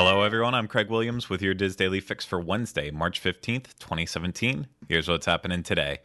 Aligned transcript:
Hello, 0.00 0.22
everyone. 0.22 0.54
I'm 0.54 0.68
Craig 0.68 0.90
Williams 0.90 1.28
with 1.28 1.42
your 1.42 1.54
DIS 1.54 1.74
Daily 1.74 1.98
Fix 1.98 2.24
for 2.24 2.38
Wednesday, 2.38 2.92
March 2.92 3.20
15th, 3.20 3.76
2017. 3.80 4.68
Here's 4.88 5.08
what's 5.08 5.26
happening 5.26 5.64
today. 5.64 5.98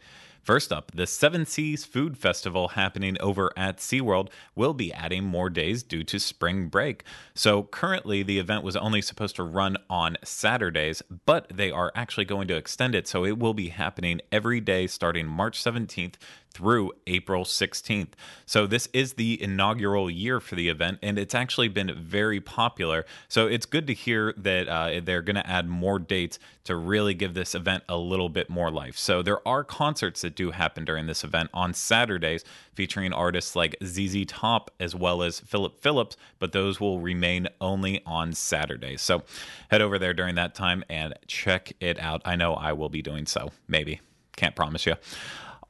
First 0.44 0.74
up, 0.74 0.92
the 0.94 1.06
Seven 1.06 1.46
Seas 1.46 1.86
Food 1.86 2.18
Festival 2.18 2.68
happening 2.68 3.16
over 3.18 3.50
at 3.56 3.78
SeaWorld 3.78 4.28
will 4.54 4.74
be 4.74 4.92
adding 4.92 5.24
more 5.24 5.48
days 5.48 5.82
due 5.82 6.04
to 6.04 6.18
spring 6.18 6.68
break. 6.68 7.02
So 7.34 7.62
currently, 7.62 8.22
the 8.22 8.38
event 8.38 8.62
was 8.62 8.76
only 8.76 9.00
supposed 9.00 9.36
to 9.36 9.42
run 9.42 9.78
on 9.88 10.18
Saturdays, 10.22 11.02
but 11.24 11.48
they 11.48 11.70
are 11.70 11.90
actually 11.94 12.26
going 12.26 12.46
to 12.48 12.56
extend 12.56 12.94
it. 12.94 13.08
So 13.08 13.24
it 13.24 13.38
will 13.38 13.54
be 13.54 13.70
happening 13.70 14.20
every 14.30 14.60
day 14.60 14.86
starting 14.86 15.26
March 15.26 15.58
17th 15.62 16.16
through 16.54 16.92
April 17.08 17.44
16th. 17.44 18.12
So 18.46 18.66
this 18.66 18.88
is 18.92 19.14
the 19.14 19.42
inaugural 19.42 20.08
year 20.08 20.38
for 20.38 20.54
the 20.54 20.68
event, 20.68 21.00
and 21.02 21.18
it's 21.18 21.34
actually 21.34 21.68
been 21.68 21.92
very 21.98 22.40
popular. 22.40 23.04
So 23.28 23.48
it's 23.48 23.66
good 23.66 23.88
to 23.88 23.94
hear 23.94 24.32
that 24.36 24.68
uh, 24.68 25.00
they're 25.02 25.20
going 25.20 25.34
to 25.34 25.46
add 25.46 25.68
more 25.68 25.98
dates 25.98 26.38
to 26.64 26.76
really 26.76 27.12
give 27.12 27.34
this 27.34 27.54
event 27.54 27.82
a 27.88 27.96
little 27.96 28.28
bit 28.28 28.48
more 28.48 28.70
life. 28.70 28.96
So 28.96 29.20
there 29.20 29.46
are 29.46 29.64
concerts 29.64 30.22
that 30.22 30.33
do 30.34 30.50
happen 30.50 30.84
during 30.84 31.06
this 31.06 31.24
event 31.24 31.50
on 31.54 31.74
Saturdays 31.74 32.44
featuring 32.74 33.12
artists 33.12 33.56
like 33.56 33.76
ZZ 33.84 34.24
Top 34.26 34.70
as 34.80 34.94
well 34.94 35.22
as 35.22 35.40
Philip 35.40 35.80
Phillips, 35.80 36.16
but 36.38 36.52
those 36.52 36.80
will 36.80 37.00
remain 37.00 37.48
only 37.60 38.02
on 38.04 38.32
Saturdays. 38.32 39.02
So 39.02 39.22
head 39.70 39.82
over 39.82 39.98
there 39.98 40.14
during 40.14 40.34
that 40.36 40.54
time 40.54 40.84
and 40.88 41.14
check 41.26 41.72
it 41.80 41.98
out. 41.98 42.22
I 42.24 42.36
know 42.36 42.54
I 42.54 42.72
will 42.72 42.88
be 42.88 43.02
doing 43.02 43.26
so, 43.26 43.50
maybe. 43.68 44.00
Can't 44.36 44.56
promise 44.56 44.86
you. 44.86 44.94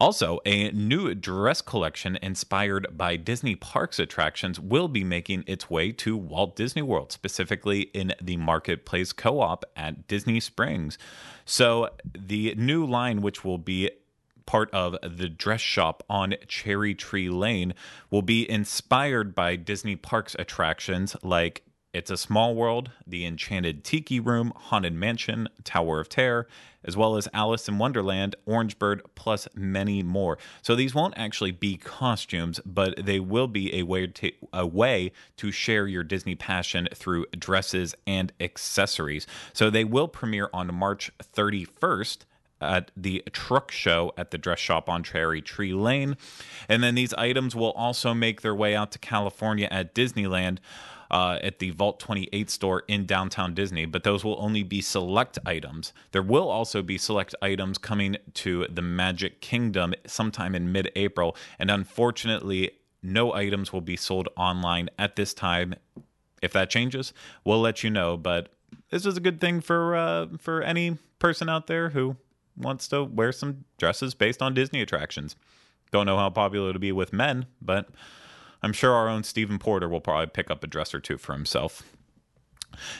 Also, 0.01 0.41
a 0.45 0.71
new 0.73 1.15
dress 1.15 1.61
collection 1.61 2.19
inspired 2.21 2.87
by 2.97 3.17
Disney 3.17 3.55
Parks 3.55 3.99
attractions 3.99 4.59
will 4.59 4.89
be 4.89 5.05
making 5.05 5.45
its 5.47 5.71
way 5.71 5.93
to 5.93 6.17
Walt 6.17 6.57
Disney 6.57 6.83
World, 6.83 7.13
specifically 7.13 7.83
in 7.95 8.13
the 8.21 8.37
Marketplace 8.37 9.13
Co 9.13 9.41
op 9.41 9.65
at 9.77 10.09
Disney 10.09 10.41
Springs. 10.41 10.99
So, 11.45 11.91
the 12.13 12.55
new 12.57 12.85
line, 12.85 13.23
which 13.23 13.45
will 13.45 13.59
be 13.59 13.91
part 14.47 14.71
of 14.73 14.97
the 15.03 15.29
dress 15.29 15.61
shop 15.61 16.03
on 16.09 16.35
Cherry 16.47 16.95
Tree 16.95 17.29
Lane, 17.29 17.75
will 18.11 18.23
be 18.23 18.49
inspired 18.51 19.35
by 19.35 19.57
Disney 19.57 19.97
Parks 19.97 20.37
attractions 20.39 21.17
like 21.23 21.63
it's 21.95 22.11
a 22.11 22.17
Small 22.17 22.57
World, 22.57 22.91
The 23.07 23.25
Enchanted 23.25 23.85
Tiki 23.85 24.19
Room, 24.19 24.53
Haunted 24.57 24.95
Mansion, 24.95 25.49
Tower 25.63 26.01
of 26.01 26.09
Terror, 26.09 26.49
as 26.83 26.97
well 26.97 27.17
as 27.17 27.29
Alice 27.33 27.69
in 27.69 27.79
Wonderland, 27.79 28.35
Orange 28.47 28.81
Bird, 28.81 29.01
plus 29.15 29.47
many 29.55 30.03
more. 30.03 30.37
So 30.61 30.75
these 30.75 30.93
won't 30.93 31.15
actually 31.17 31.53
be 31.53 31.77
costumes, 31.77 32.59
but 32.67 33.07
they 33.07 33.21
will 33.21 33.47
be 33.47 33.73
a 33.77 33.85
way 33.85 34.09
to, 34.09 34.33
a 34.53 34.67
way 34.67 35.13
to 35.37 35.53
share 35.53 35.87
your 35.87 36.03
Disney 36.03 36.35
passion 36.35 36.89
through 36.93 37.27
dresses 37.39 37.95
and 38.09 38.33
accessories. 38.41 39.25
So 39.53 39.71
they 39.71 39.85
will 39.85 40.09
premiere 40.09 40.51
on 40.53 40.75
March 40.75 41.13
31st 41.23 42.25
at 42.61 42.91
the 42.97 43.23
trunk 43.33 43.71
show 43.71 44.13
at 44.17 44.31
the 44.31 44.39
dress 44.39 44.59
shop 44.59 44.89
on 44.89 45.03
Cherry 45.03 45.43
Tree 45.43 45.75
Lane. 45.75 46.17
And 46.69 46.83
then 46.83 46.95
these 46.95 47.13
items 47.15 47.55
will 47.55 47.73
also 47.73 48.15
make 48.15 48.41
their 48.41 48.55
way 48.55 48.75
out 48.75 48.93
to 48.93 48.99
California 48.99 49.69
at 49.71 49.95
Disneyland 49.95 50.59
uh, 51.11 51.39
at 51.43 51.59
the 51.59 51.71
Vault 51.71 52.01
28 52.01 52.51
store 52.51 52.83
in 52.89 53.07
downtown 53.07 53.55
Disney, 53.55 53.85
but 53.85 54.03
those 54.03 54.25
will 54.25 54.37
only 54.41 54.63
be 54.63 54.81
select 54.81 55.39
items. 55.47 55.93
There 56.13 56.23
will 56.23 56.49
also 56.49 56.83
be 56.83 56.99
select 56.99 57.35
items 57.41 57.79
coming 57.79 58.17
to 58.35 58.67
the 58.69 58.83
Magic 58.83 59.41
Kingdom 59.41 59.95
sometime 60.07 60.55
in 60.55 60.73
mid 60.73 60.91
April, 60.97 61.37
and 61.59 61.71
unfortunately, 61.71 62.73
no 63.03 63.33
items 63.33 63.73
will 63.73 63.81
be 63.81 63.97
sold 63.97 64.29
online 64.37 64.89
at 64.99 65.15
this 65.15 65.35
time. 65.35 65.75
If 66.43 66.53
that 66.53 66.69
changes, 66.69 67.13
we'll 67.45 67.61
let 67.61 67.85
you 67.85 67.91
know. 67.91 68.17
But 68.17 68.49
this 68.91 69.07
is 69.07 69.17
a 69.17 69.21
good 69.21 69.41
thing 69.41 69.61
for 69.61 69.95
uh, 69.95 70.27
for 70.39 70.63
any 70.63 70.99
person 71.19 71.49
out 71.49 71.69
there 71.69 71.91
who 71.91 72.17
wants 72.57 72.89
to 72.89 73.05
wear 73.05 73.33
some 73.33 73.65
dresses 73.79 74.15
based 74.15 74.43
on 74.43 74.55
Disney 74.55 74.81
attractions. 74.81 75.37
Don't 75.91 76.07
know 76.07 76.17
how 76.17 76.31
popular 76.31 76.71
it'll 76.71 76.81
be 76.81 76.93
with 76.93 77.13
men, 77.13 77.47
but 77.61 77.89
I'm 78.63 78.73
sure 78.73 78.93
our 78.93 79.09
own 79.09 79.25
Stephen 79.25 79.59
Porter 79.59 79.89
will 79.89 80.01
probably 80.01 80.27
pick 80.27 80.51
up 80.51 80.65
a 80.65 80.67
dress 80.67 80.95
or 80.95 81.01
two 81.01 81.19
for 81.19 81.35
himself. 81.35 81.83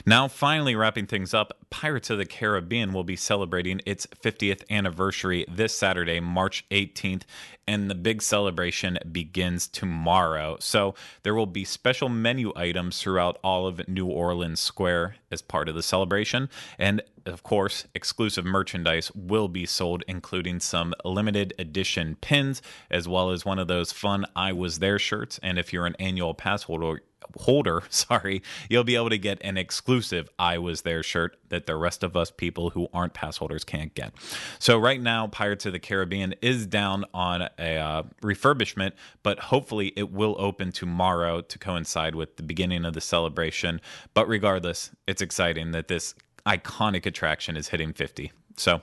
Now, 0.07 0.29
finally, 0.29 0.75
wrapping 0.75 1.07
things 1.07 1.35
up, 1.35 1.57
Pirates 1.71 2.11
of 2.11 2.19
the 2.19 2.27
Caribbean 2.27 2.93
will 2.93 3.05
be 3.05 3.17
celebrating 3.17 3.81
its 3.85 4.07
50th 4.07 4.63
anniversary 4.71 5.45
this 5.49 5.77
Saturday, 5.77 6.21
March 6.21 6.65
18th, 6.71 7.23
and 7.67 7.91
the 7.91 7.95
big 7.95 8.23
celebration 8.23 8.99
begins 9.11 9.67
tomorrow. 9.67 10.57
So, 10.61 10.95
there 11.23 11.35
will 11.35 11.47
be 11.47 11.65
special 11.65 12.09
menu 12.09 12.53
items 12.55 13.01
throughout 13.01 13.39
all 13.43 13.67
of 13.67 13.89
New 13.89 14.07
Orleans 14.07 14.61
Square 14.61 15.17
as 15.31 15.43
part 15.43 15.69
of 15.69 15.75
the 15.75 15.83
celebration. 15.83 16.49
And 16.79 17.03
of 17.27 17.43
course, 17.43 17.87
exclusive 17.95 18.45
merchandise 18.45 19.11
will 19.15 19.49
be 19.49 19.67
sold, 19.67 20.05
including 20.07 20.61
some 20.61 20.95
limited 21.05 21.55
edition 21.59 22.17
pins, 22.21 22.61
as 22.91 23.09
well 23.09 23.31
as 23.31 23.45
one 23.45 23.59
of 23.59 23.69
those 23.69 23.93
fun 23.93 24.27
I 24.37 24.53
Was 24.53 24.79
There 24.79 24.99
shirts. 24.99 25.39
And 25.43 25.59
if 25.59 25.73
you're 25.73 25.87
an 25.87 25.97
annual 25.99 26.35
pass 26.35 26.65
holder, 26.65 27.03
holder, 27.37 27.83
sorry, 27.91 28.43
you'll 28.69 28.85
be 28.85 28.97
able 28.97 29.11
to 29.11 29.19
get 29.19 29.39
an 29.43 29.57
exclusive 29.57 30.29
I 30.39 30.59
Was 30.59 30.83
There 30.83 31.03
shirt 31.03 31.37
that 31.49 31.67
the 31.67 31.77
rest 31.77 32.03
of 32.03 32.17
us 32.17 32.31
people 32.31 32.71
who 32.71 32.89
aren't 32.93 33.15
pass 33.15 33.37
holders 33.37 33.65
can't 33.65 33.95
get. 33.95 34.13
So, 34.59 34.79
right 34.79 35.01
now, 35.01 35.27
Pirates 35.27 35.67
of 35.67 35.73
the 35.73 35.79
Caribbean 35.79 36.35
is 36.43 36.67
down 36.67 37.05
on 37.15 37.49
a 37.59 37.77
uh, 37.77 38.03
refurbishment, 38.23 38.93
but 39.23 39.39
hopefully 39.39 39.93
it 39.97 40.11
will 40.11 40.37
open 40.39 40.73
tomorrow 40.73 41.41
to 41.41 41.59
coincide 41.59 42.15
with 42.15 42.37
the 42.37 42.43
beginning 42.43 42.85
of 42.85 42.95
the 42.95 43.01
celebration. 43.01 43.81
But 44.15 44.29
regardless, 44.29 44.91
it's 45.07 45.23
exciting 45.23 45.73
that 45.73 45.89
this 45.89 46.15
iconic 46.47 47.07
attraction 47.07 47.57
is 47.57 47.69
hitting 47.69 47.93
50. 47.93 48.33
So, 48.57 48.83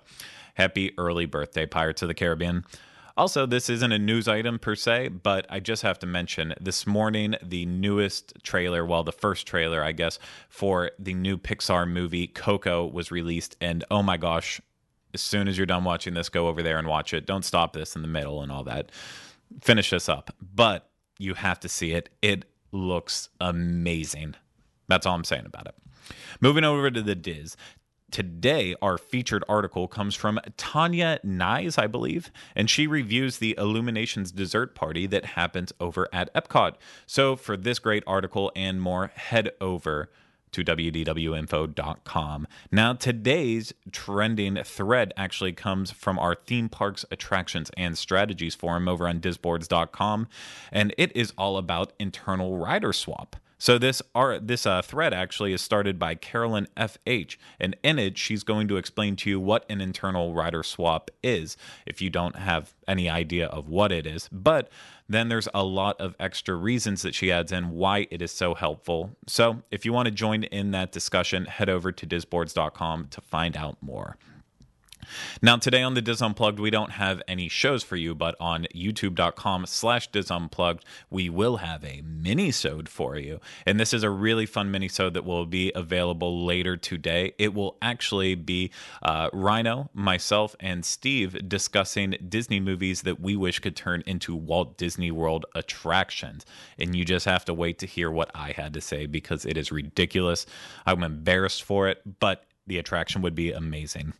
happy 0.55 0.93
early 0.97 1.25
birthday, 1.25 1.65
Pirates 1.65 2.01
of 2.01 2.07
the 2.07 2.13
Caribbean. 2.13 2.65
Also, 3.17 3.45
this 3.45 3.69
isn't 3.69 3.91
a 3.91 3.99
news 3.99 4.27
item 4.27 4.57
per 4.57 4.75
se, 4.75 5.09
but 5.09 5.45
I 5.49 5.59
just 5.59 5.83
have 5.83 5.99
to 5.99 6.07
mention 6.07 6.53
this 6.59 6.87
morning 6.87 7.35
the 7.41 7.65
newest 7.65 8.33
trailer, 8.43 8.85
well, 8.85 9.03
the 9.03 9.11
first 9.11 9.45
trailer, 9.47 9.83
I 9.83 9.91
guess, 9.91 10.19
for 10.49 10.91
the 10.97 11.13
new 11.13 11.37
Pixar 11.37 11.89
movie 11.89 12.27
Coco 12.27 12.85
was 12.85 13.11
released. 13.11 13.57
And 13.59 13.83
oh 13.91 14.01
my 14.01 14.17
gosh, 14.17 14.61
as 15.13 15.21
soon 15.21 15.47
as 15.47 15.57
you're 15.57 15.65
done 15.65 15.83
watching 15.83 16.13
this, 16.13 16.29
go 16.29 16.47
over 16.47 16.63
there 16.63 16.77
and 16.77 16.87
watch 16.87 17.13
it. 17.13 17.25
Don't 17.25 17.43
stop 17.45 17.73
this 17.73 17.95
in 17.95 18.01
the 18.01 18.07
middle 18.07 18.41
and 18.41 18.51
all 18.51 18.63
that. 18.63 18.91
Finish 19.61 19.89
this 19.89 20.07
up. 20.07 20.33
But 20.41 20.89
you 21.17 21.33
have 21.33 21.59
to 21.61 21.69
see 21.69 21.91
it. 21.91 22.09
It 22.21 22.45
looks 22.71 23.29
amazing. 23.39 24.35
That's 24.87 25.05
all 25.05 25.15
I'm 25.15 25.23
saying 25.23 25.45
about 25.45 25.67
it. 25.67 25.75
Moving 26.39 26.63
over 26.63 26.89
to 26.89 27.01
the 27.01 27.15
DIS. 27.15 27.55
Today, 28.11 28.75
our 28.81 28.97
featured 28.97 29.43
article 29.47 29.87
comes 29.87 30.15
from 30.15 30.39
Tanya 30.57 31.19
Nyes, 31.25 31.81
I 31.81 31.87
believe, 31.87 32.29
and 32.55 32.69
she 32.69 32.85
reviews 32.85 33.37
the 33.37 33.55
Illuminations 33.57 34.31
dessert 34.31 34.75
party 34.75 35.07
that 35.07 35.25
happens 35.25 35.71
over 35.79 36.09
at 36.11 36.33
Epcot. 36.33 36.75
So, 37.07 37.37
for 37.37 37.55
this 37.55 37.79
great 37.79 38.03
article 38.05 38.51
and 38.53 38.81
more, 38.81 39.11
head 39.15 39.51
over 39.61 40.09
to 40.51 40.63
wdwinfo.com. 40.63 42.47
Now, 42.71 42.93
today's 42.93 43.73
trending 43.91 44.61
thread 44.63 45.13
actually 45.15 45.53
comes 45.53 45.91
from 45.91 46.19
our 46.19 46.35
theme 46.35 46.69
parks 46.69 47.05
attractions 47.11 47.71
and 47.77 47.97
strategies 47.97 48.55
forum 48.55 48.87
over 48.87 49.07
on 49.07 49.21
disboards.com, 49.21 50.27
and 50.71 50.93
it 50.97 51.15
is 51.15 51.33
all 51.37 51.57
about 51.57 51.93
internal 51.99 52.57
rider 52.57 52.91
swap. 52.93 53.37
So 53.61 53.77
this 53.77 54.01
art, 54.15 54.47
this 54.47 54.65
uh, 54.65 54.81
thread 54.81 55.13
actually 55.13 55.53
is 55.53 55.61
started 55.61 55.99
by 55.99 56.15
Carolyn 56.15 56.67
FH, 56.75 57.37
and 57.59 57.77
in 57.83 57.99
it 57.99 58.17
she's 58.17 58.41
going 58.41 58.67
to 58.69 58.77
explain 58.77 59.15
to 59.17 59.29
you 59.29 59.39
what 59.39 59.69
an 59.69 59.81
internal 59.81 60.33
rider 60.33 60.63
swap 60.63 61.11
is, 61.21 61.57
if 61.85 62.01
you 62.01 62.09
don't 62.09 62.37
have 62.37 62.73
any 62.87 63.07
idea 63.07 63.45
of 63.45 63.69
what 63.69 63.91
it 63.91 64.07
is. 64.07 64.27
But 64.31 64.71
then 65.07 65.29
there's 65.29 65.47
a 65.53 65.63
lot 65.63 66.01
of 66.01 66.15
extra 66.19 66.55
reasons 66.55 67.03
that 67.03 67.13
she 67.13 67.31
adds 67.31 67.51
in 67.51 67.69
why 67.69 68.07
it 68.09 68.23
is 68.23 68.31
so 68.31 68.55
helpful. 68.55 69.11
So 69.27 69.61
if 69.69 69.85
you 69.85 69.93
want 69.93 70.07
to 70.07 70.11
join 70.11 70.43
in 70.45 70.71
that 70.71 70.91
discussion, 70.91 71.45
head 71.45 71.69
over 71.69 71.91
to 71.91 72.07
disboards.com 72.07 73.09
to 73.11 73.21
find 73.21 73.55
out 73.55 73.77
more. 73.79 74.17
Now, 75.41 75.57
today 75.57 75.81
on 75.81 75.93
the 75.93 76.01
DIS 76.01 76.21
Unplugged, 76.21 76.59
we 76.59 76.69
don't 76.69 76.91
have 76.91 77.21
any 77.27 77.47
shows 77.49 77.83
for 77.83 77.95
you, 77.95 78.15
but 78.15 78.35
on 78.39 78.67
youtube.com 78.75 79.65
slash 79.65 80.07
DIS 80.07 80.31
Unplugged, 80.31 80.85
we 81.09 81.29
will 81.29 81.57
have 81.57 81.83
a 81.83 82.01
mini-sode 82.05 82.89
for 82.89 83.17
you. 83.17 83.39
And 83.65 83.79
this 83.79 83.93
is 83.93 84.03
a 84.03 84.09
really 84.09 84.45
fun 84.45 84.71
mini-sode 84.71 85.13
that 85.13 85.25
will 85.25 85.45
be 85.45 85.71
available 85.75 86.45
later 86.45 86.77
today. 86.77 87.33
It 87.37 87.53
will 87.53 87.77
actually 87.81 88.35
be 88.35 88.71
uh, 89.01 89.29
Rhino, 89.33 89.89
myself, 89.93 90.55
and 90.59 90.85
Steve 90.85 91.47
discussing 91.47 92.15
Disney 92.27 92.59
movies 92.59 93.01
that 93.03 93.19
we 93.19 93.35
wish 93.35 93.59
could 93.59 93.75
turn 93.75 94.03
into 94.05 94.35
Walt 94.35 94.77
Disney 94.77 95.11
World 95.11 95.45
attractions. 95.55 96.45
And 96.77 96.95
you 96.95 97.05
just 97.05 97.25
have 97.25 97.45
to 97.45 97.53
wait 97.53 97.79
to 97.79 97.85
hear 97.85 98.11
what 98.11 98.31
I 98.35 98.51
had 98.51 98.73
to 98.73 98.81
say 98.81 99.05
because 99.05 99.45
it 99.45 99.57
is 99.57 99.71
ridiculous. 99.71 100.45
I'm 100.85 101.03
embarrassed 101.03 101.63
for 101.63 101.87
it, 101.87 102.01
but 102.19 102.45
the 102.71 102.77
attraction 102.77 103.21
would 103.21 103.35
be 103.35 103.51
amazing. 103.51 104.13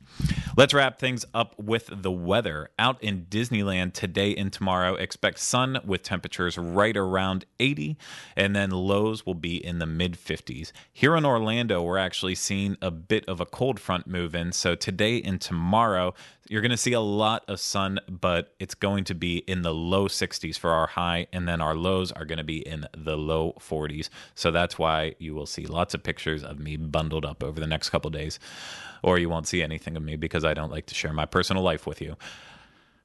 Let's 0.57 0.73
wrap 0.73 0.99
things 0.99 1.23
up 1.33 1.57
with 1.57 1.89
the 1.89 2.11
weather. 2.11 2.69
Out 2.77 3.01
in 3.01 3.27
Disneyland 3.29 3.93
today 3.93 4.35
and 4.35 4.51
tomorrow, 4.51 4.95
expect 4.95 5.39
sun 5.39 5.79
with 5.85 6.03
temperatures 6.03 6.57
right 6.57 6.97
around 6.97 7.45
80, 7.61 7.97
and 8.35 8.53
then 8.53 8.69
lows 8.71 9.25
will 9.25 9.35
be 9.35 9.65
in 9.65 9.79
the 9.79 9.85
mid 9.85 10.17
50s. 10.17 10.73
Here 10.91 11.15
in 11.15 11.23
Orlando, 11.23 11.81
we're 11.81 11.97
actually 11.97 12.35
seeing 12.35 12.75
a 12.81 12.91
bit 12.91 13.23
of 13.29 13.39
a 13.39 13.45
cold 13.45 13.79
front 13.79 14.05
move 14.05 14.35
in. 14.35 14.51
So 14.51 14.75
today 14.75 15.21
and 15.21 15.39
tomorrow, 15.39 16.13
you're 16.51 16.61
going 16.61 16.71
to 16.71 16.77
see 16.77 16.91
a 16.91 16.99
lot 16.99 17.45
of 17.47 17.61
sun, 17.61 18.01
but 18.09 18.53
it's 18.59 18.75
going 18.75 19.05
to 19.05 19.15
be 19.15 19.37
in 19.37 19.61
the 19.61 19.73
low 19.73 20.09
60s 20.09 20.57
for 20.57 20.71
our 20.71 20.87
high, 20.87 21.27
and 21.31 21.47
then 21.47 21.61
our 21.61 21.75
lows 21.75 22.11
are 22.11 22.25
going 22.25 22.39
to 22.39 22.43
be 22.43 22.57
in 22.57 22.85
the 22.93 23.15
low 23.15 23.55
40s. 23.57 24.09
So 24.35 24.51
that's 24.51 24.77
why 24.77 25.15
you 25.17 25.33
will 25.33 25.45
see 25.45 25.65
lots 25.65 25.93
of 25.93 26.03
pictures 26.03 26.43
of 26.43 26.59
me 26.59 26.75
bundled 26.75 27.23
up 27.23 27.41
over 27.41 27.61
the 27.61 27.67
next 27.67 27.89
couple 27.89 28.11
days, 28.11 28.37
or 29.03 29.17
you 29.17 29.29
won't 29.29 29.47
see 29.47 29.61
anything 29.61 29.97
of 29.97 30.03
me 30.03 30.15
because 30.15 30.45
I 30.45 30.53
don't 30.53 30.71
like 30.71 30.85
to 30.87 30.95
share 30.95 31.13
my 31.13 31.25
personal 31.25 31.63
life 31.63 31.87
with 31.87 32.01
you. 32.01 32.17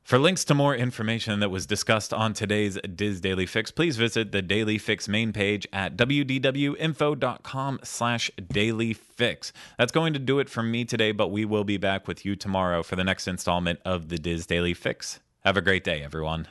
For 0.06 0.20
links 0.20 0.44
to 0.44 0.54
more 0.54 0.72
information 0.72 1.40
that 1.40 1.50
was 1.50 1.66
discussed 1.66 2.14
on 2.14 2.32
today's 2.32 2.78
DIS 2.94 3.20
Daily 3.20 3.44
Fix, 3.44 3.72
please 3.72 3.96
visit 3.96 4.30
the 4.30 4.40
Daily 4.40 4.78
Fix 4.78 5.08
main 5.08 5.32
page 5.32 5.66
at 5.72 5.96
wdwinfo.com 5.96 7.80
slash 7.82 8.30
daily 8.48 8.92
fix. 8.92 9.52
That's 9.78 9.90
going 9.90 10.12
to 10.12 10.20
do 10.20 10.38
it 10.38 10.48
for 10.48 10.62
me 10.62 10.84
today, 10.84 11.10
but 11.10 11.32
we 11.32 11.44
will 11.44 11.64
be 11.64 11.76
back 11.76 12.06
with 12.06 12.24
you 12.24 12.36
tomorrow 12.36 12.84
for 12.84 12.94
the 12.94 13.02
next 13.02 13.26
installment 13.26 13.80
of 13.84 14.08
the 14.08 14.16
DIS 14.16 14.46
Daily 14.46 14.74
Fix. 14.74 15.18
Have 15.44 15.56
a 15.56 15.60
great 15.60 15.82
day, 15.82 16.04
everyone. 16.04 16.46